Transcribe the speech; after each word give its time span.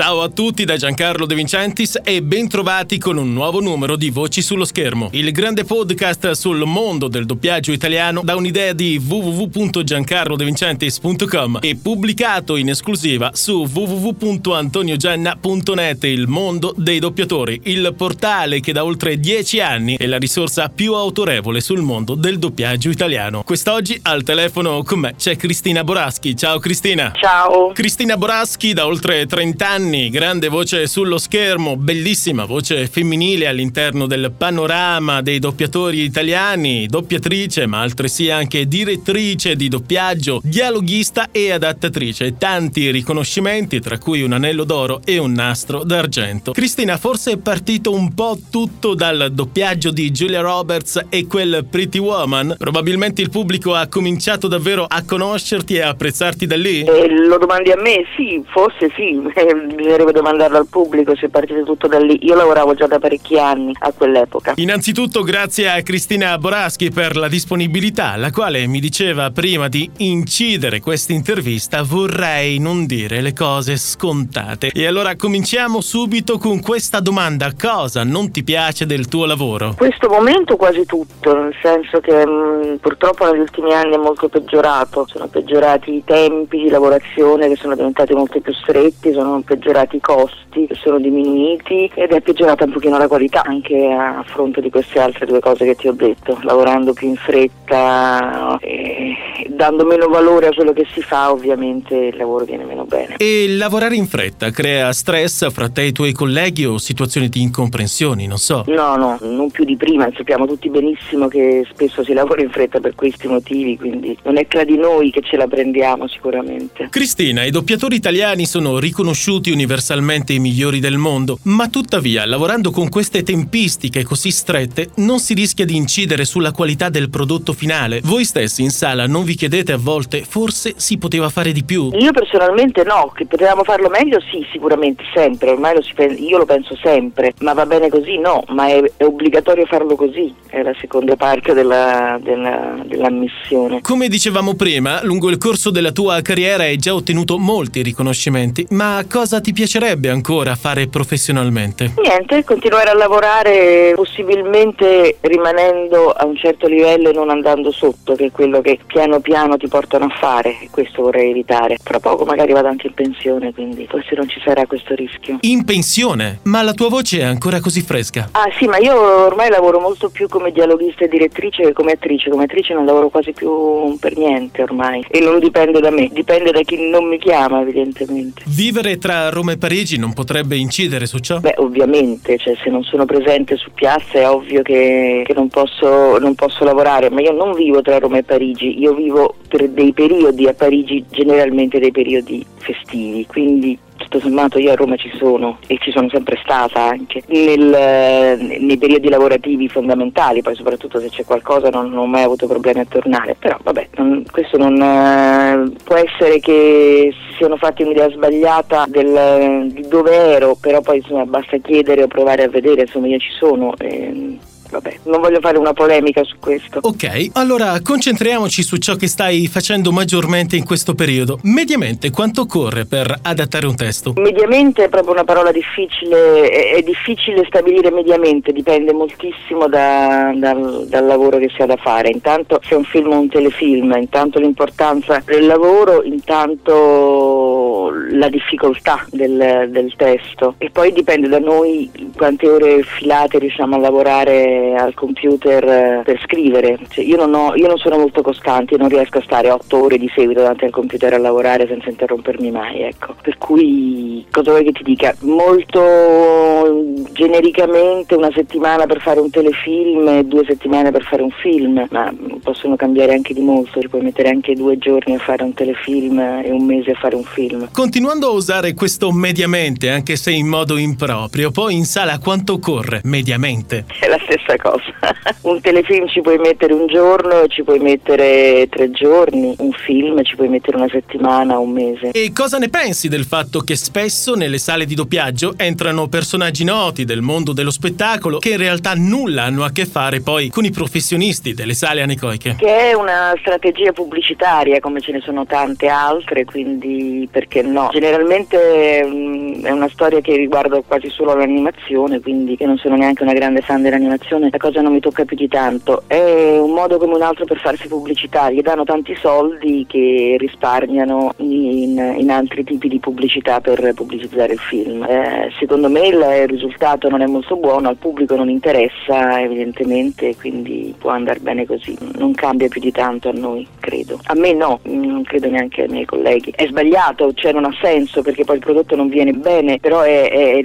Ciao 0.00 0.22
a 0.22 0.30
tutti 0.30 0.64
da 0.64 0.78
Giancarlo 0.78 1.26
De 1.26 1.34
Vincentis 1.34 2.00
e 2.02 2.22
bentrovati 2.22 2.96
con 2.96 3.18
un 3.18 3.34
nuovo 3.34 3.60
numero 3.60 3.96
di 3.96 4.08
Voci 4.08 4.40
sullo 4.40 4.64
schermo, 4.64 5.10
il 5.12 5.30
grande 5.30 5.64
podcast 5.64 6.30
sul 6.30 6.64
mondo 6.64 7.06
del 7.06 7.26
doppiaggio 7.26 7.70
italiano 7.70 8.22
da 8.24 8.34
un'idea 8.34 8.72
di 8.72 8.96
www.giancarlodevincentis.com 8.96 11.58
e 11.60 11.76
pubblicato 11.76 12.56
in 12.56 12.70
esclusiva 12.70 13.32
su 13.34 13.68
www.antoniogenna.net, 13.70 16.04
il 16.04 16.28
mondo 16.28 16.72
dei 16.74 16.98
doppiatori, 16.98 17.60
il 17.64 17.92
portale 17.94 18.60
che 18.60 18.72
da 18.72 18.82
oltre 18.82 19.20
dieci 19.20 19.60
anni 19.60 19.98
è 19.98 20.06
la 20.06 20.16
risorsa 20.16 20.70
più 20.70 20.94
autorevole 20.94 21.60
sul 21.60 21.82
mondo 21.82 22.14
del 22.14 22.38
doppiaggio 22.38 22.88
italiano. 22.88 23.42
Quest'oggi 23.42 24.00
al 24.04 24.22
telefono 24.22 24.82
con 24.82 25.00
me 25.00 25.14
c'è 25.18 25.36
Cristina 25.36 25.84
Boraschi. 25.84 26.34
Ciao 26.34 26.58
Cristina. 26.58 27.12
Ciao. 27.20 27.72
Cristina 27.74 28.16
Boraschi 28.16 28.72
da 28.72 28.86
oltre 28.86 29.26
30 29.26 29.68
anni 29.68 29.88
anni, 29.90 30.08
grande 30.08 30.46
voce 30.48 30.86
sullo 30.86 31.18
schermo, 31.18 31.76
bellissima 31.76 32.44
voce 32.44 32.86
femminile 32.86 33.48
all'interno 33.48 34.06
del 34.06 34.32
panorama 34.36 35.20
dei 35.20 35.40
doppiatori 35.40 36.02
italiani, 36.02 36.86
doppiatrice 36.86 37.66
ma 37.66 37.80
altresì 37.80 38.30
anche 38.30 38.68
direttrice 38.68 39.56
di 39.56 39.68
doppiaggio, 39.68 40.40
dialoghista 40.44 41.30
e 41.32 41.50
adattatrice. 41.50 42.36
Tanti 42.38 42.90
riconoscimenti 42.92 43.80
tra 43.80 43.98
cui 43.98 44.22
un 44.22 44.32
anello 44.32 44.62
d'oro 44.62 45.00
e 45.04 45.18
un 45.18 45.32
nastro 45.32 45.82
d'argento. 45.82 46.52
Cristina, 46.52 46.96
forse 46.96 47.32
è 47.32 47.36
partito 47.38 47.92
un 47.92 48.14
po' 48.14 48.38
tutto 48.48 48.94
dal 48.94 49.30
doppiaggio 49.32 49.90
di 49.90 50.10
Julia 50.12 50.40
Roberts 50.40 51.06
e 51.08 51.26
quel 51.26 51.66
Pretty 51.68 51.98
Woman? 51.98 52.54
Probabilmente 52.56 53.22
il 53.22 53.30
pubblico 53.30 53.74
ha 53.74 53.88
cominciato 53.88 54.46
davvero 54.46 54.84
a 54.88 55.02
conoscerti 55.04 55.74
e 55.74 55.82
a 55.82 55.88
apprezzarti 55.88 56.46
da 56.46 56.56
lì? 56.56 56.82
Eh, 56.82 57.08
lo 57.26 57.38
domandi 57.38 57.72
a 57.72 57.76
me? 57.76 58.04
Sì, 58.16 58.40
forse 58.46 58.92
sì. 58.94 59.18
bisognerebbe 59.80 60.12
domandarlo 60.12 60.58
al 60.58 60.66
pubblico 60.66 61.16
se 61.16 61.26
è 61.26 61.28
partito 61.28 61.62
tutto 61.62 61.88
da 61.88 61.98
lì. 61.98 62.18
Io 62.22 62.34
lavoravo 62.34 62.74
già 62.74 62.86
da 62.86 62.98
parecchi 62.98 63.38
anni 63.38 63.72
a 63.78 63.92
quell'epoca. 63.92 64.52
Innanzitutto 64.56 65.22
grazie 65.22 65.70
a 65.70 65.82
Cristina 65.82 66.36
Boraschi 66.36 66.90
per 66.90 67.16
la 67.16 67.28
disponibilità, 67.28 68.16
la 68.16 68.30
quale 68.30 68.66
mi 68.66 68.80
diceva 68.80 69.30
prima 69.30 69.68
di 69.68 69.90
incidere 69.98 70.80
questa 70.80 71.12
intervista 71.12 71.82
vorrei 71.82 72.58
non 72.58 72.86
dire 72.86 73.20
le 73.20 73.32
cose 73.32 73.76
scontate. 73.76 74.70
E 74.74 74.86
allora 74.86 75.16
cominciamo 75.16 75.80
subito 75.80 76.38
con 76.38 76.60
questa 76.60 77.00
domanda. 77.00 77.52
Cosa 77.58 78.04
non 78.04 78.30
ti 78.30 78.44
piace 78.44 78.86
del 78.86 79.08
tuo 79.08 79.24
lavoro? 79.24 79.68
In 79.68 79.76
questo 79.76 80.08
momento 80.08 80.56
quasi 80.56 80.84
tutto, 80.84 81.34
nel 81.34 81.54
senso 81.62 82.00
che 82.00 82.26
mh, 82.26 82.30
mm, 82.30 82.74
purtroppo 82.76 83.24
negli 83.30 83.40
ultimi 83.40 83.72
anni 83.72 83.94
è 83.94 83.98
molto 83.98 84.28
peggiorato. 84.28 85.06
Sono 85.08 85.26
peggiorati 85.28 85.94
i 85.94 86.04
tempi 86.04 86.58
di 86.62 86.68
lavorazione 86.68 87.48
che 87.48 87.56
sono 87.56 87.74
diventati 87.74 88.12
molto 88.12 88.40
più 88.40 88.52
stretti, 88.52 89.12
sono 89.12 89.40
peggiorati 89.40 89.59
peggiorati 89.60 89.96
i 89.96 90.00
costi, 90.00 90.66
sono 90.72 90.98
diminuiti 90.98 91.90
ed 91.94 92.12
è 92.12 92.20
peggiorata 92.22 92.64
un 92.64 92.72
pochino 92.72 92.96
la 92.96 93.06
qualità 93.06 93.42
anche 93.44 93.92
a 93.92 94.24
fronte 94.26 94.62
di 94.62 94.70
queste 94.70 94.98
altre 94.98 95.26
due 95.26 95.38
cose 95.38 95.66
che 95.66 95.76
ti 95.76 95.86
ho 95.86 95.92
detto, 95.92 96.38
lavorando 96.42 96.94
più 96.94 97.08
in 97.08 97.16
fretta 97.16 98.58
e 98.60 99.14
dando 99.48 99.84
meno 99.84 100.08
valore 100.08 100.48
a 100.48 100.54
quello 100.54 100.72
che 100.72 100.86
si 100.92 101.02
fa 101.02 101.30
ovviamente 101.30 101.94
il 101.94 102.16
lavoro 102.16 102.44
viene 102.46 102.64
meno 102.64 102.84
bene. 102.84 103.16
E 103.18 103.46
lavorare 103.50 103.94
in 103.96 104.06
fretta 104.06 104.50
crea 104.50 104.92
stress 104.92 105.50
fra 105.50 105.68
te 105.68 105.82
e 105.82 105.86
i 105.88 105.92
tuoi 105.92 106.12
colleghi 106.12 106.64
o 106.64 106.78
situazioni 106.78 107.28
di 107.28 107.42
incomprensioni, 107.42 108.26
non 108.26 108.38
so? 108.38 108.64
No, 108.68 108.96
no, 108.96 109.18
non 109.20 109.50
più 109.50 109.64
di 109.64 109.76
prima, 109.76 110.08
sappiamo 110.16 110.46
tutti 110.46 110.70
benissimo 110.70 111.28
che 111.28 111.66
spesso 111.70 112.02
si 112.02 112.14
lavora 112.14 112.40
in 112.40 112.50
fretta 112.50 112.80
per 112.80 112.94
questi 112.94 113.28
motivi, 113.28 113.76
quindi 113.76 114.16
non 114.22 114.38
è 114.38 114.46
tra 114.46 114.64
di 114.64 114.78
noi 114.78 115.10
che 115.10 115.20
ce 115.20 115.36
la 115.36 115.46
prendiamo 115.46 116.08
sicuramente. 116.08 116.88
Cristina, 116.88 117.44
i 117.44 117.50
doppiatori 117.50 117.96
italiani 117.96 118.46
sono 118.46 118.78
riconosciuti 118.78 119.49
universalmente 119.50 120.32
i 120.32 120.38
migliori 120.38 120.80
del 120.80 120.96
mondo, 120.96 121.38
ma 121.44 121.68
tuttavia, 121.68 122.24
lavorando 122.24 122.70
con 122.70 122.88
queste 122.88 123.22
tempistiche 123.22 124.04
così 124.04 124.30
strette, 124.30 124.90
non 124.96 125.18
si 125.18 125.34
rischia 125.34 125.64
di 125.64 125.76
incidere 125.76 126.24
sulla 126.24 126.52
qualità 126.52 126.88
del 126.88 127.10
prodotto 127.10 127.52
finale. 127.52 128.00
Voi 128.04 128.24
stessi 128.24 128.62
in 128.62 128.70
sala 128.70 129.06
non 129.06 129.24
vi 129.24 129.34
chiedete 129.34 129.72
a 129.72 129.76
volte 129.76 130.24
forse 130.24 130.74
si 130.76 130.98
poteva 130.98 131.28
fare 131.28 131.52
di 131.52 131.64
più? 131.64 131.90
Io 131.92 132.12
personalmente 132.12 132.84
no, 132.84 133.12
che 133.14 133.26
potevamo 133.26 133.64
farlo 133.64 133.88
meglio 133.88 134.20
sì, 134.30 134.46
sicuramente, 134.52 135.02
sempre, 135.12 135.50
ormai 135.50 135.74
lo 135.74 135.82
pen- 135.94 136.16
io 136.18 136.38
lo 136.38 136.44
penso 136.44 136.76
sempre, 136.82 137.34
ma 137.40 137.52
va 137.52 137.66
bene 137.66 137.88
così? 137.88 138.18
No, 138.18 138.44
ma 138.48 138.68
è, 138.68 138.82
è 138.96 139.04
obbligatorio 139.04 139.66
farlo 139.66 139.94
così, 139.96 140.32
è 140.46 140.62
la 140.62 140.74
seconda 140.80 141.16
parte 141.16 141.52
della, 141.52 142.18
della, 142.22 142.82
della 142.86 143.10
missione. 143.10 143.80
Come 143.80 144.08
dicevamo 144.08 144.54
prima, 144.54 145.02
lungo 145.02 145.28
il 145.30 145.38
corso 145.38 145.70
della 145.70 145.92
tua 145.92 146.20
carriera 146.22 146.64
hai 146.64 146.76
già 146.76 146.94
ottenuto 146.94 147.38
molti 147.38 147.82
riconoscimenti, 147.82 148.66
ma 148.70 149.04
cosa 149.08 149.39
ti 149.40 149.52
piacerebbe 149.52 150.08
ancora 150.08 150.54
fare 150.54 150.88
professionalmente? 150.88 151.92
Niente, 152.00 152.44
continuare 152.44 152.90
a 152.90 152.94
lavorare 152.94 153.92
possibilmente 153.94 155.16
rimanendo 155.20 156.10
a 156.10 156.24
un 156.24 156.36
certo 156.36 156.66
livello 156.66 157.10
e 157.10 157.12
non 157.12 157.30
andando 157.30 157.70
sotto, 157.70 158.14
che 158.14 158.26
è 158.26 158.30
quello 158.30 158.60
che 158.60 158.78
piano 158.86 159.20
piano 159.20 159.56
ti 159.56 159.68
portano 159.68 160.06
a 160.06 160.16
fare 160.18 160.58
e 160.60 160.68
questo 160.70 161.02
vorrei 161.02 161.30
evitare. 161.30 161.78
Tra 161.82 162.00
poco 162.00 162.24
magari 162.24 162.52
vado 162.52 162.68
anche 162.68 162.88
in 162.88 162.94
pensione, 162.94 163.52
quindi 163.52 163.86
forse 163.88 164.14
non 164.14 164.28
ci 164.28 164.40
sarà 164.44 164.66
questo 164.66 164.94
rischio. 164.94 165.38
In 165.40 165.64
pensione? 165.64 166.40
Ma 166.44 166.62
la 166.62 166.72
tua 166.72 166.88
voce 166.88 167.20
è 167.20 167.24
ancora 167.24 167.60
così 167.60 167.80
fresca? 167.80 168.28
Ah 168.32 168.50
sì, 168.58 168.66
ma 168.66 168.78
io 168.78 168.94
ormai 169.26 169.50
lavoro 169.50 169.80
molto 169.80 170.08
più 170.10 170.28
come 170.28 170.52
dialoghista 170.52 171.04
e 171.04 171.08
direttrice 171.08 171.62
che 171.62 171.72
come 171.72 171.92
attrice. 171.92 172.30
Come 172.30 172.44
attrice 172.44 172.74
non 172.74 172.84
lavoro 172.84 173.08
quasi 173.08 173.32
più 173.32 173.96
per 173.98 174.16
niente 174.16 174.62
ormai 174.62 175.04
e 175.08 175.20
non 175.20 175.38
dipende 175.38 175.80
da 175.80 175.90
me, 175.90 176.08
dipende 176.12 176.50
da 176.50 176.60
chi 176.62 176.88
non 176.88 177.06
mi 177.06 177.18
chiama 177.18 177.60
evidentemente. 177.60 178.42
Vivere 178.46 178.98
tra 178.98 179.29
Roma 179.30 179.52
e 179.52 179.58
Parigi 179.58 179.98
non 179.98 180.12
potrebbe 180.12 180.56
incidere 180.56 181.06
su 181.06 181.18
ciò? 181.18 181.40
Beh, 181.40 181.54
ovviamente, 181.58 182.36
cioè 182.38 182.54
se 182.62 182.70
non 182.70 182.82
sono 182.82 183.04
presente 183.04 183.56
su 183.56 183.70
piazza 183.72 184.18
è 184.18 184.28
ovvio 184.28 184.62
che, 184.62 185.22
che 185.24 185.32
non, 185.34 185.48
posso, 185.48 186.18
non 186.18 186.34
posso 186.34 186.64
lavorare, 186.64 187.10
ma 187.10 187.20
io 187.20 187.32
non 187.32 187.54
vivo 187.54 187.80
tra 187.82 187.98
Roma 187.98 188.18
e 188.18 188.22
Parigi, 188.22 188.78
io 188.78 188.94
vivo 188.94 189.34
per 189.48 189.68
dei 189.70 189.92
periodi 189.92 190.46
a 190.46 190.54
Parigi, 190.54 191.04
generalmente 191.10 191.78
dei 191.78 191.90
periodi 191.90 192.44
festivi, 192.56 193.26
quindi 193.26 193.78
tutto 194.00 194.18
sommato 194.18 194.58
io 194.58 194.72
a 194.72 194.74
Roma 194.74 194.96
ci 194.96 195.10
sono 195.16 195.58
e 195.66 195.76
ci 195.78 195.90
sono 195.90 196.08
sempre 196.08 196.38
stata 196.42 196.82
anche 196.82 197.22
nel, 197.26 198.38
nei 198.60 198.78
periodi 198.78 199.08
lavorativi 199.08 199.68
fondamentali, 199.68 200.42
poi 200.42 200.54
soprattutto 200.54 200.98
se 200.98 201.08
c'è 201.08 201.24
qualcosa 201.24 201.68
non, 201.68 201.90
non 201.90 201.98
ho 201.98 202.06
mai 202.06 202.22
avuto 202.22 202.46
problemi 202.46 202.80
a 202.80 202.86
tornare, 202.86 203.36
però 203.38 203.58
vabbè, 203.62 203.88
non, 203.96 204.24
questo 204.30 204.56
non 204.56 204.80
eh, 204.80 205.72
può 205.84 205.96
essere 205.96 206.40
che 206.40 207.12
si 207.12 207.34
siano 207.36 207.56
fatti 207.56 207.82
un'idea 207.82 208.10
sbagliata 208.10 208.86
del, 208.88 209.70
di 209.70 209.86
dove 209.86 210.14
ero, 210.14 210.56
però 210.60 210.80
poi 210.80 210.98
insomma 210.98 211.26
basta 211.26 211.58
chiedere 211.58 212.02
o 212.02 212.06
provare 212.06 212.44
a 212.44 212.48
vedere, 212.48 212.82
insomma 212.82 213.08
io 213.08 213.18
ci 213.18 213.30
sono. 213.38 213.74
E, 213.76 214.38
vabbè, 214.70 215.00
non 215.04 215.20
voglio 215.20 215.40
fare 215.40 215.58
una 215.58 215.72
polemica 215.72 216.22
su 216.24 216.36
questo. 216.38 216.80
Ok, 216.82 217.30
allora 217.32 217.80
concentriamoci 217.82 218.62
su 218.62 218.76
ciò 218.76 218.96
che 218.96 219.06
stai 219.06 219.46
facendo 219.48 219.92
maggiormente 219.92 220.56
in 220.56 220.64
questo 220.64 220.94
periodo. 220.94 221.38
Mediamente 221.42 222.10
quanto 222.10 222.42
occorre 222.42 222.86
per 222.86 223.14
adattare 223.22 223.66
un 223.66 223.76
testo? 223.76 224.12
Mediamente 224.16 224.84
è 224.84 224.88
proprio 224.88 225.12
una 225.12 225.24
parola 225.24 225.52
difficile, 225.52 226.48
è, 226.48 226.74
è 226.76 226.82
difficile 226.82 227.44
stabilire 227.46 227.90
mediamente, 227.90 228.52
dipende 228.52 228.92
moltissimo 228.92 229.68
da, 229.68 230.32
dal, 230.34 230.86
dal, 230.88 231.06
lavoro 231.06 231.38
che 231.38 231.50
si 231.54 231.62
ha 231.62 231.66
da 231.66 231.76
fare. 231.76 232.10
Intanto 232.10 232.60
se 232.62 232.74
è 232.74 232.76
un 232.76 232.84
film 232.84 233.12
o 233.12 233.18
un 233.18 233.28
telefilm, 233.28 233.94
intanto 233.96 234.38
l'importanza 234.38 235.22
del 235.24 235.46
lavoro, 235.46 236.02
intanto 236.02 237.59
la 237.88 238.28
difficoltà 238.28 239.06
del, 239.10 239.68
del 239.70 239.92
testo 239.96 240.54
e 240.58 240.70
poi 240.70 240.92
dipende 240.92 241.28
da 241.28 241.38
noi 241.38 241.90
quante 242.16 242.48
ore 242.48 242.82
filate 242.82 243.38
riusciamo 243.38 243.76
a 243.76 243.78
lavorare 243.78 244.74
al 244.76 244.94
computer 244.94 245.64
eh, 245.64 246.02
per 246.04 246.20
scrivere. 246.20 246.78
Cioè, 246.88 247.04
io, 247.04 247.16
non 247.16 247.32
ho, 247.34 247.54
io, 247.54 247.66
non 247.66 247.78
sono 247.78 247.96
molto 247.96 248.22
costante, 248.22 248.76
non 248.76 248.88
riesco 248.88 249.18
a 249.18 249.22
stare 249.22 249.50
otto 249.50 249.82
ore 249.82 249.98
di 249.98 250.10
seguito 250.14 250.40
davanti 250.40 250.64
al 250.64 250.70
computer 250.70 251.14
a 251.14 251.18
lavorare 251.18 251.66
senza 251.66 251.88
interrompermi 251.88 252.50
mai. 252.50 252.82
Ecco. 252.82 253.14
Per 253.20 253.38
cui 253.38 254.26
cosa 254.30 254.50
vuoi 254.50 254.64
che 254.64 254.72
ti 254.72 254.82
dica? 254.82 255.14
Molto 255.20 256.92
genericamente 257.12 258.14
una 258.14 258.30
settimana 258.34 258.86
per 258.86 259.00
fare 259.00 259.20
un 259.20 259.30
telefilm 259.30 260.08
e 260.08 260.24
due 260.24 260.44
settimane 260.44 260.90
per 260.90 261.02
fare 261.04 261.22
un 261.22 261.30
film, 261.30 261.86
ma 261.90 262.12
possono 262.42 262.76
cambiare 262.76 263.12
anche 263.12 263.34
di 263.34 263.40
molto, 263.40 263.80
ci 263.80 263.88
puoi 263.88 264.02
mettere 264.02 264.28
anche 264.28 264.54
due 264.54 264.78
giorni 264.78 265.14
a 265.14 265.18
fare 265.18 265.42
un 265.42 265.54
telefilm 265.54 266.18
e 266.18 266.50
un 266.50 266.64
mese 266.64 266.92
a 266.92 266.94
fare 266.94 267.14
un 267.14 267.24
film. 267.24 267.68
Continuando 267.72 268.26
a 268.26 268.30
usare 268.32 268.74
questo 268.74 269.12
mediamente, 269.12 269.90
anche 269.90 270.16
se 270.16 270.32
in 270.32 270.48
modo 270.48 270.76
improprio, 270.76 271.52
poi 271.52 271.76
in 271.76 271.84
sala 271.84 272.18
quanto 272.18 272.58
corre 272.58 273.00
mediamente? 273.04 273.84
È 273.98 274.08
la 274.08 274.18
stessa 274.24 274.56
cosa. 274.56 274.82
un 275.42 275.60
telefilm 275.60 276.08
ci 276.08 276.20
puoi 276.20 276.36
mettere 276.38 276.72
un 276.72 276.86
giorno, 276.88 277.46
ci 277.46 277.62
puoi 277.62 277.78
mettere 277.78 278.66
tre 278.68 278.90
giorni, 278.90 279.54
un 279.58 279.70
film 279.70 280.22
ci 280.24 280.34
puoi 280.34 280.48
mettere 280.48 280.76
una 280.76 280.88
settimana, 280.90 281.58
un 281.58 281.70
mese. 281.70 282.10
E 282.10 282.32
cosa 282.34 282.58
ne 282.58 282.68
pensi 282.68 283.08
del 283.08 283.24
fatto 283.24 283.60
che 283.60 283.76
spesso 283.76 284.34
nelle 284.34 284.58
sale 284.58 284.84
di 284.84 284.96
doppiaggio 284.96 285.54
entrano 285.56 286.08
personaggi 286.08 286.64
noti 286.64 287.04
del 287.04 287.22
mondo 287.22 287.52
dello 287.52 287.70
spettacolo 287.70 288.38
che 288.38 288.50
in 288.50 288.58
realtà 288.58 288.94
nulla 288.94 289.44
hanno 289.44 289.64
a 289.64 289.70
che 289.70 289.86
fare 289.86 290.20
poi 290.20 290.48
con 290.48 290.64
i 290.64 290.70
professionisti 290.70 291.54
delle 291.54 291.74
sale 291.74 292.02
anecoiche? 292.02 292.56
Che 292.58 292.90
è 292.90 292.92
una 292.94 293.32
strategia 293.38 293.92
pubblicitaria 293.92 294.80
come 294.80 295.00
ce 295.00 295.12
ne 295.12 295.20
sono 295.20 295.46
tante 295.46 295.86
altre, 295.86 296.44
quindi 296.44 297.28
perché 297.30 297.59
no? 297.66 297.88
Generalmente 297.92 299.04
mh, 299.04 299.08
mm, 299.08 299.64
è 299.64 299.70
una 299.70 299.88
storia 299.88 300.20
che 300.20 300.36
riguarda 300.36 300.80
quasi 300.86 301.08
solo 301.08 301.34
l'animazione, 301.34 302.20
quindi 302.20 302.56
io 302.58 302.66
non 302.66 302.78
sono 302.78 302.96
neanche 302.96 303.22
una 303.22 303.32
grande 303.32 303.60
fan 303.60 303.82
dell'animazione, 303.82 304.48
la 304.50 304.58
cosa 304.58 304.80
non 304.80 304.92
mi 304.92 305.00
tocca 305.00 305.24
più 305.24 305.36
di 305.36 305.48
tanto. 305.48 306.02
È 306.06 306.58
un 306.58 306.72
modo 306.72 306.98
come 306.98 307.14
un 307.14 307.22
altro 307.22 307.44
per 307.44 307.58
farsi 307.58 307.88
pubblicità, 307.88 308.50
gli 308.50 308.62
danno 308.62 308.84
tanti 308.84 309.14
soldi 309.14 309.84
che 309.88 310.36
risparmiano 310.38 311.32
in, 311.38 312.14
in 312.18 312.30
altri 312.30 312.64
tipi 312.64 312.88
di 312.88 312.98
pubblicità 312.98 313.60
per 313.60 313.92
pubblicizzare 313.94 314.52
il 314.52 314.58
film. 314.58 315.02
Eh, 315.04 315.50
secondo 315.58 315.88
me 315.88 316.06
il 316.06 316.46
risultato 316.46 317.08
non 317.08 317.22
è 317.22 317.26
molto 317.26 317.56
buono, 317.56 317.88
al 317.88 317.96
pubblico 317.96 318.36
non 318.36 318.48
interessa 318.48 319.40
evidentemente, 319.40 320.36
quindi 320.36 320.94
può 320.98 321.10
andare 321.10 321.40
bene 321.40 321.66
così, 321.66 321.96
non 322.16 322.32
cambia 322.34 322.68
più 322.68 322.80
di 322.80 322.92
tanto 322.92 323.28
a 323.28 323.32
noi, 323.32 323.66
credo. 323.78 324.18
A 324.24 324.34
me 324.34 324.52
no, 324.52 324.80
non 324.84 325.22
credo 325.22 325.48
neanche 325.48 325.82
ai 325.82 325.88
miei 325.88 326.04
colleghi. 326.04 326.52
È 326.54 326.66
sbagliato, 326.66 327.32
cioè 327.34 327.49
non 327.52 327.64
ha 327.64 327.74
senso 327.80 328.22
perché 328.22 328.44
poi 328.44 328.56
il 328.56 328.62
prodotto 328.62 328.96
non 328.96 329.08
viene 329.08 329.32
bene, 329.32 329.78
però 329.78 330.00
è, 330.00 330.30
è, 330.30 330.60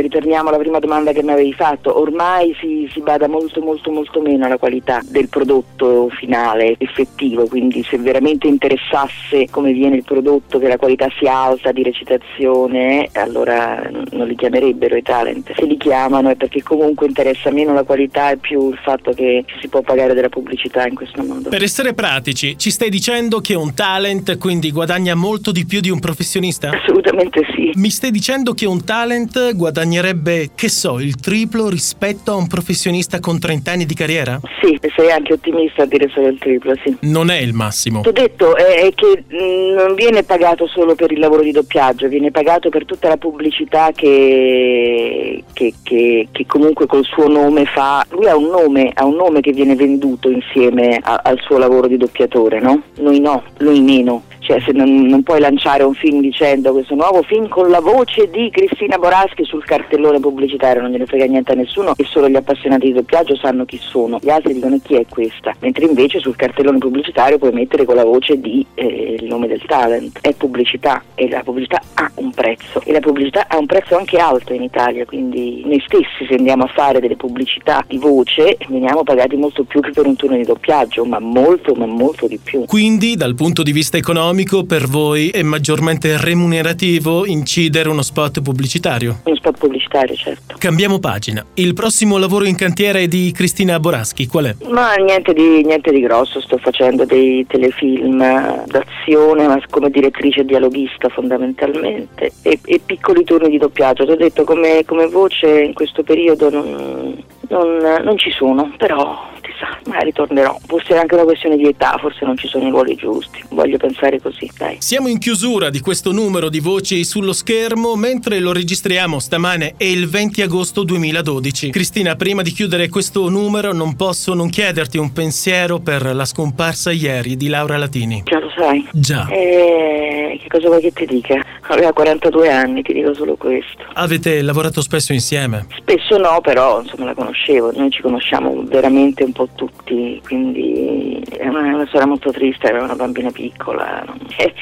ritorniamo 0.00 0.48
alla 0.48 0.58
prima 0.58 0.78
domanda 0.78 1.12
che 1.12 1.22
mi 1.22 1.32
avevi 1.32 1.52
fatto, 1.52 1.98
ormai 1.98 2.54
si, 2.60 2.88
si 2.92 3.00
bada 3.00 3.28
molto 3.28 3.60
molto 3.60 3.90
molto 3.90 4.20
meno 4.20 4.46
alla 4.46 4.58
qualità 4.58 5.00
del 5.04 5.28
prodotto 5.28 6.08
finale 6.10 6.74
effettivo, 6.78 7.46
quindi 7.48 7.82
se 7.82 7.98
veramente 7.98 8.46
interessasse 8.46 9.48
come 9.50 9.72
viene 9.72 9.96
il 9.96 10.04
prodotto, 10.04 10.58
che 10.58 10.68
la 10.68 10.76
qualità 10.76 11.08
sia 11.18 11.34
alta 11.34 11.72
di 11.72 11.82
recitazione, 11.82 13.08
allora 13.12 13.88
non 14.10 14.26
li 14.26 14.34
chiamerebbero 14.34 14.96
i 14.96 15.02
talent. 15.02 15.52
Se 15.54 15.64
li 15.64 15.76
chiamano 15.76 16.30
è 16.30 16.36
perché 16.36 16.62
comunque 16.62 17.06
interessa 17.06 17.50
meno 17.50 17.72
la 17.72 17.82
qualità 17.82 18.30
e 18.30 18.36
più 18.36 18.70
il 18.70 18.78
fatto 18.82 19.12
che 19.12 19.44
si 19.60 19.68
può 19.68 19.82
pagare 19.82 20.14
della 20.14 20.28
pubblicità 20.28 20.86
in 20.86 20.94
questo 20.94 21.22
modo. 21.22 21.48
Per 21.48 21.62
essere 21.62 21.94
pratici, 21.94 22.56
ci 22.58 22.70
stai 22.70 22.90
dicendo 22.90 23.40
che 23.40 23.54
un 23.54 23.74
talent 23.74 24.38
quindi 24.38 24.70
guadagna 24.70 25.14
molto 25.14 25.52
di 25.52 25.64
più 25.66 25.80
di 25.80 25.90
un 25.90 25.98
professionista? 25.98 26.29
Assolutamente 26.68 27.42
sì. 27.54 27.72
Mi 27.74 27.90
stai 27.90 28.10
dicendo 28.10 28.52
che 28.52 28.66
un 28.66 28.84
talent 28.84 29.54
guadagnerebbe, 29.54 30.50
che 30.54 30.68
so, 30.68 30.98
il 31.00 31.16
triplo 31.16 31.68
rispetto 31.68 32.32
a 32.32 32.36
un 32.36 32.46
professionista 32.46 33.20
con 33.20 33.38
30 33.38 33.70
anni 33.70 33.86
di 33.86 33.94
carriera? 33.94 34.40
Sì, 34.62 34.78
sei 34.94 35.10
anche 35.10 35.32
ottimista 35.32 35.82
a 35.82 35.86
dire 35.86 36.08
solo 36.12 36.28
il 36.28 36.38
triplo, 36.38 36.74
sì. 36.84 36.96
Non 37.00 37.30
è 37.30 37.38
il 37.38 37.52
massimo. 37.52 38.02
Ti 38.02 38.08
ho 38.08 38.12
detto 38.12 38.56
è 38.56 38.88
che 38.94 39.24
mm, 39.32 39.74
non 39.74 39.94
viene 39.94 40.22
pagato 40.22 40.66
solo 40.66 40.94
per 40.94 41.10
il 41.10 41.18
lavoro 41.18 41.42
di 41.42 41.52
doppiaggio, 41.52 42.08
viene 42.08 42.30
pagato 42.30 42.68
per 42.68 42.84
tutta 42.84 43.08
la 43.08 43.16
pubblicità 43.16 43.90
che, 43.92 45.42
che, 45.52 45.74
che, 45.82 46.28
che 46.30 46.46
comunque 46.46 46.86
col 46.86 47.04
suo 47.04 47.28
nome 47.28 47.64
fa. 47.64 48.04
Lui 48.10 48.26
ha 48.26 48.36
un 48.36 48.48
nome, 48.48 48.90
ha 48.94 49.04
un 49.04 49.16
nome 49.16 49.40
che 49.40 49.52
viene 49.52 49.74
venduto 49.74 50.30
insieme 50.30 50.98
a, 51.02 51.20
al 51.24 51.40
suo 51.40 51.58
lavoro 51.58 51.86
di 51.86 51.96
doppiatore, 51.96 52.60
no? 52.60 52.82
Noi 52.98 53.20
no, 53.20 53.42
lui 53.58 53.80
meno 53.80 54.22
cioè 54.50 54.60
se 54.62 54.72
non, 54.72 55.06
non, 55.06 55.22
puoi 55.22 55.38
lanciare 55.38 55.84
un 55.84 55.94
film 55.94 56.20
dicendo 56.20 56.72
questo 56.72 56.96
nuovo 56.96 57.22
film 57.22 57.46
con 57.46 57.70
la 57.70 57.78
voce 57.78 58.28
di 58.28 58.50
Cristina 58.50 58.98
Boraschi 58.98 59.44
sul 59.44 59.64
cartellone 59.64 60.18
pubblicitario 60.18 60.82
non 60.82 60.90
gliene 60.90 61.06
frega 61.06 61.26
niente 61.26 61.52
a 61.52 61.54
nessuno 61.54 61.94
e 61.96 62.04
solo 62.04 62.28
gli 62.28 62.34
appassionati 62.34 62.86
di 62.86 62.92
doppiaggio 62.94 63.36
sanno 63.36 63.64
chi 63.64 63.78
sono, 63.80 64.18
gli 64.20 64.28
altri 64.28 64.54
dicono 64.54 64.76
chi 64.82 64.96
è 64.96 65.04
questa, 65.08 65.54
mentre 65.60 65.84
invece 65.84 66.18
sul 66.18 66.34
cartellone 66.34 66.78
pubblicitario 66.78 67.38
puoi 67.38 67.52
mettere 67.52 67.84
con 67.84 67.94
la 67.94 68.02
voce 68.02 68.40
di 68.40 68.66
eh, 68.74 69.18
il 69.20 69.26
nome 69.26 69.46
del 69.46 69.62
talent, 69.64 70.18
è 70.20 70.34
pubblicità 70.34 71.00
e 71.14 71.28
la 71.28 71.44
pubblicità 71.44 71.80
ha 71.94 72.10
un 72.16 72.32
prezzo 72.32 72.82
e 72.84 72.90
la 72.90 73.00
pubblicità 73.00 73.46
ha 73.46 73.56
un 73.56 73.66
prezzo 73.66 73.96
anche 73.96 74.16
alto 74.16 74.52
in 74.52 74.62
Italia, 74.62 75.04
quindi 75.04 75.62
noi 75.64 75.80
stessi 75.86 76.26
se 76.28 76.34
andiamo 76.34 76.64
a 76.64 76.68
fare 76.74 76.98
delle 76.98 77.14
pubblicità 77.14 77.84
di 77.86 77.98
voce 77.98 78.56
veniamo 78.66 79.04
pagati 79.04 79.36
molto 79.36 79.62
più 79.62 79.80
che 79.80 79.92
per 79.92 80.06
un 80.06 80.16
turno 80.16 80.36
di 80.36 80.44
doppiaggio, 80.44 81.04
ma 81.04 81.20
molto 81.20 81.72
ma 81.74 81.86
molto 81.86 82.26
di 82.26 82.40
più. 82.42 82.64
Quindi 82.64 83.14
dal 83.14 83.36
punto 83.36 83.62
di 83.62 83.70
vista 83.70 83.96
economico 83.96 84.38
economico 84.40 84.64
per 84.64 84.86
voi 84.86 85.28
è 85.28 85.42
maggiormente 85.42 86.16
remunerativo 86.18 87.26
incidere 87.26 87.88
uno 87.88 88.02
spot 88.02 88.42
pubblicitario? 88.42 89.20
Uno 89.24 89.36
spot 89.36 89.58
pubblicitario, 89.58 90.14
certo. 90.14 90.56
Cambiamo 90.58 90.98
pagina. 90.98 91.44
Il 91.54 91.74
prossimo 91.74 92.18
lavoro 92.18 92.44
in 92.44 92.56
cantiere 92.56 93.06
di 93.08 93.32
Cristina 93.32 93.78
Boraschi, 93.78 94.26
qual 94.26 94.46
è? 94.46 94.56
Ma 94.68 94.94
niente 94.94 95.32
di, 95.32 95.62
niente 95.64 95.90
di 95.90 96.00
grosso, 96.00 96.40
sto 96.40 96.58
facendo 96.58 97.04
dei 97.04 97.44
telefilm 97.46 98.18
d'azione, 98.66 99.46
ma 99.46 99.60
come 99.68 99.90
direttrice 99.90 100.44
dialoghista 100.44 101.08
fondamentalmente, 101.08 102.32
e, 102.42 102.58
e 102.64 102.80
piccoli 102.84 103.24
turni 103.24 103.50
di 103.50 103.58
doppiaggio. 103.58 104.04
Ti 104.04 104.12
ho 104.12 104.16
detto 104.16 104.44
come, 104.44 104.84
come 104.86 105.06
voce 105.06 105.62
in 105.62 105.74
questo 105.74 106.02
periodo 106.02 106.50
non, 106.50 107.22
non, 107.48 108.00
non 108.02 108.16
ci 108.16 108.30
sono, 108.30 108.72
però 108.76 109.29
chissà, 109.60 109.78
magari 109.86 110.12
tornerò. 110.12 110.58
Forse 110.66 110.94
è 110.94 110.98
anche 110.98 111.14
una 111.14 111.24
questione 111.24 111.56
di 111.56 111.66
età, 111.66 111.96
forse 112.00 112.24
non 112.24 112.36
ci 112.36 112.48
sono 112.48 112.66
i 112.66 112.70
ruoli 112.70 112.94
giusti. 112.94 113.44
Voglio 113.50 113.76
pensare 113.76 114.20
così, 114.20 114.50
dai. 114.56 114.76
Siamo 114.80 115.08
in 115.08 115.18
chiusura 115.18 115.70
di 115.70 115.80
questo 115.80 116.12
numero 116.12 116.48
di 116.48 116.60
voci 116.60 117.04
sullo 117.04 117.32
schermo 117.32 117.94
mentre 117.96 118.38
lo 118.40 118.52
registriamo 118.52 119.18
stamane 119.18 119.74
è 119.76 119.84
il 119.84 120.08
20 120.08 120.42
agosto 120.42 120.82
2012. 120.82 121.70
Cristina, 121.70 122.16
prima 122.16 122.42
di 122.42 122.50
chiudere 122.50 122.88
questo 122.88 123.28
numero 123.28 123.72
non 123.72 123.94
posso 123.96 124.34
non 124.34 124.48
chiederti 124.48 124.98
un 124.98 125.12
pensiero 125.12 125.78
per 125.80 126.14
la 126.14 126.24
scomparsa 126.24 126.90
ieri 126.90 127.36
di 127.36 127.48
Laura 127.48 127.76
Latini. 127.76 128.22
Già 128.24 128.38
lo 128.38 128.49
sai. 128.56 128.88
Già. 128.92 129.26
E 129.28 130.38
che 130.42 130.48
cosa 130.48 130.68
vuoi 130.68 130.80
che 130.80 130.92
ti 130.92 131.06
dica? 131.06 131.40
Aveva 131.68 131.92
42 131.92 132.50
anni, 132.50 132.82
ti 132.82 132.92
dico 132.92 133.14
solo 133.14 133.36
questo. 133.36 133.84
Avete 133.94 134.42
lavorato 134.42 134.80
spesso 134.80 135.12
insieme? 135.12 135.66
Spesso 135.76 136.16
no, 136.18 136.40
però 136.40 136.80
insomma 136.80 137.06
la 137.06 137.14
conoscevo, 137.14 137.72
noi 137.74 137.90
ci 137.90 138.02
conosciamo 138.02 138.62
veramente 138.64 139.24
un 139.24 139.32
po' 139.32 139.48
tutti, 139.54 140.20
quindi 140.24 141.22
è 141.36 141.46
una, 141.46 141.60
una 141.60 141.86
storia 141.86 142.06
molto 142.06 142.30
triste, 142.30 142.66
era 142.66 142.82
una 142.82 142.96
bambina 142.96 143.30
piccola. 143.30 144.04
Eh, 144.36 144.52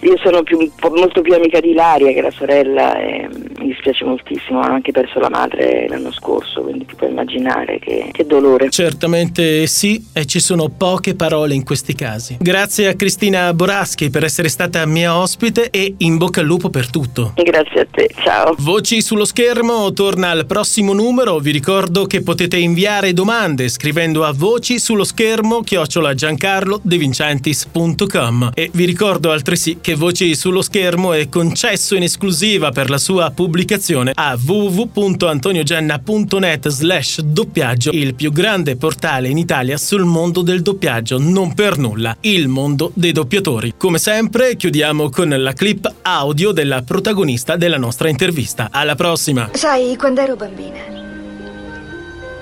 io 0.06 0.16
sono 0.18 0.42
più, 0.42 0.58
molto 0.94 1.20
più 1.20 1.34
amica 1.34 1.60
di 1.60 1.70
Ilaria 1.70 2.12
che 2.12 2.22
la 2.22 2.30
sorella 2.30 2.96
e 2.98 3.28
mi 3.28 3.47
dispiace 3.78 4.04
moltissimo, 4.04 4.60
ha 4.60 4.66
anche 4.66 4.90
perso 4.90 5.20
la 5.20 5.30
madre 5.30 5.86
l'anno 5.88 6.10
scorso, 6.12 6.62
quindi 6.62 6.84
ti 6.84 6.96
puoi 6.96 7.10
immaginare 7.10 7.78
che, 7.78 8.08
che 8.12 8.26
dolore. 8.26 8.70
Certamente 8.70 9.68
sì, 9.68 10.04
e 10.12 10.26
ci 10.26 10.40
sono 10.40 10.68
poche 10.68 11.14
parole 11.14 11.54
in 11.54 11.62
questi 11.64 11.94
casi. 11.94 12.36
Grazie 12.40 12.88
a 12.88 12.94
Cristina 12.94 13.54
Boraschi 13.54 14.10
per 14.10 14.24
essere 14.24 14.48
stata 14.48 14.84
mia 14.86 15.16
ospite 15.16 15.70
e 15.70 15.94
in 15.98 16.16
bocca 16.16 16.40
al 16.40 16.46
lupo 16.46 16.70
per 16.70 16.90
tutto. 16.90 17.34
Grazie 17.36 17.80
a 17.80 17.86
te, 17.90 18.10
ciao. 18.22 18.56
Voci 18.58 19.00
sullo 19.00 19.24
schermo 19.24 19.92
torna 19.92 20.30
al 20.30 20.46
prossimo 20.46 20.92
numero, 20.92 21.38
vi 21.38 21.52
ricordo 21.52 22.06
che 22.06 22.22
potete 22.22 22.56
inviare 22.56 23.12
domande 23.12 23.68
scrivendo 23.68 24.24
a 24.24 24.32
voci 24.32 24.80
sullo 24.80 25.04
schermo 25.04 25.60
chiocciola 25.60 26.14
giancarlodevincentis.com 26.14 28.50
e 28.54 28.70
vi 28.72 28.84
ricordo 28.84 29.30
altresì 29.30 29.78
che 29.80 29.94
Voci 29.98 30.36
sullo 30.36 30.62
schermo 30.62 31.12
è 31.12 31.28
concesso 31.28 31.96
in 31.96 32.04
esclusiva 32.04 32.70
per 32.70 32.88
la 32.88 32.98
sua 32.98 33.32
pubblicazione 33.68 34.12
a 34.14 34.38
www.antoniogenna.net 34.42 36.68
slash 36.68 37.20
doppiaggio 37.20 37.90
il 37.92 38.14
più 38.14 38.32
grande 38.32 38.76
portale 38.76 39.28
in 39.28 39.36
Italia 39.36 39.76
sul 39.76 40.04
mondo 40.04 40.40
del 40.40 40.62
doppiaggio, 40.62 41.18
non 41.18 41.52
per 41.52 41.76
nulla, 41.76 42.16
il 42.20 42.48
mondo 42.48 42.90
dei 42.94 43.12
doppiatori. 43.12 43.74
Come 43.76 43.98
sempre 43.98 44.56
chiudiamo 44.56 45.10
con 45.10 45.28
la 45.28 45.52
clip 45.52 45.92
audio 46.00 46.52
della 46.52 46.80
protagonista 46.80 47.56
della 47.56 47.76
nostra 47.76 48.08
intervista. 48.08 48.68
Alla 48.70 48.94
prossima! 48.94 49.50
Sai, 49.52 49.94
quando 49.96 50.22
ero 50.22 50.36
bambina 50.36 50.96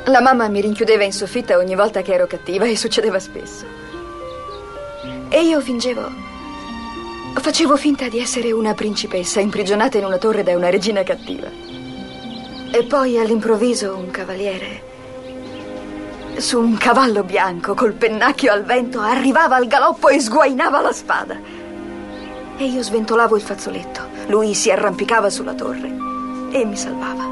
la 0.08 0.20
mamma 0.20 0.46
mi 0.46 0.60
rinchiudeva 0.60 1.02
in 1.02 1.12
soffitta 1.12 1.56
ogni 1.56 1.74
volta 1.74 2.00
che 2.00 2.12
ero 2.12 2.28
cattiva 2.28 2.64
e 2.64 2.76
succedeva 2.76 3.18
spesso. 3.18 3.64
E 5.28 5.42
io 5.42 5.60
fingevo. 5.60 6.35
Facevo 7.38 7.76
finta 7.76 8.08
di 8.08 8.18
essere 8.18 8.50
una 8.50 8.74
principessa 8.74 9.40
imprigionata 9.40 9.98
in 9.98 10.04
una 10.04 10.18
torre 10.18 10.42
da 10.42 10.56
una 10.56 10.68
regina 10.68 11.02
cattiva. 11.04 11.48
E 12.70 12.84
poi 12.84 13.18
all'improvviso 13.18 13.94
un 13.96 14.10
cavaliere, 14.10 14.82
su 16.38 16.58
un 16.58 16.76
cavallo 16.76 17.22
bianco 17.22 17.74
col 17.74 17.92
pennacchio 17.92 18.52
al 18.52 18.64
vento, 18.64 19.00
arrivava 19.00 19.56
al 19.56 19.66
galoppo 19.66 20.08
e 20.08 20.20
sguainava 20.20 20.80
la 20.80 20.92
spada. 20.92 21.38
E 22.56 22.64
io 22.64 22.82
sventolavo 22.82 23.36
il 23.36 23.42
fazzoletto. 23.42 24.00
Lui 24.26 24.52
si 24.54 24.70
arrampicava 24.70 25.30
sulla 25.30 25.54
torre 25.54 25.88
e 26.50 26.64
mi 26.64 26.76
salvava. 26.76 27.24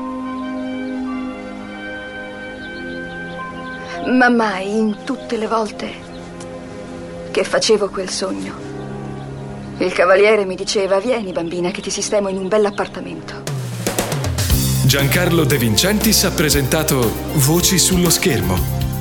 Ma 4.07 4.29
mai 4.29 4.77
in 4.79 4.99
tutte 5.05 5.37
le 5.37 5.47
volte 5.49 5.91
che 7.31 7.43
facevo 7.43 7.89
quel 7.89 8.11
sogno, 8.11 8.74
il 9.79 9.93
cavaliere 9.93 10.45
mi 10.45 10.55
diceva: 10.55 11.01
Vieni, 11.01 11.33
bambina, 11.33 11.71
che 11.71 11.81
ti 11.81 11.91
sistemo 11.91 12.29
in 12.29 12.37
un 12.37 12.49
bell'appartamento. 12.49 13.43
Giancarlo 14.85 15.45
De 15.45 15.57
Vincentis 15.57 16.25
ha 16.25 16.31
presentato 16.31 17.11
Voci 17.35 17.79
sullo 17.79 18.11
schermo, 18.11 18.59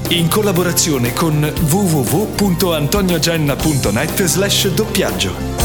in 0.09 0.29
collaborazione 0.29 1.13
con 1.13 1.51
www.antoniogenna.net 1.69 4.23
slash 4.23 4.69
doppiaggio. 4.69 5.62